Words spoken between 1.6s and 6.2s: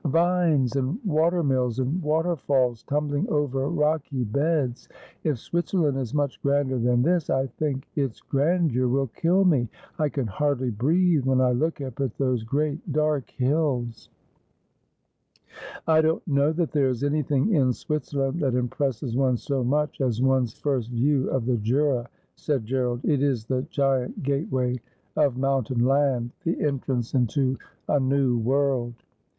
and waterfalls tumbhng over rocky beds. If Switzerland is